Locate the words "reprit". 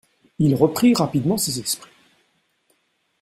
0.55-0.95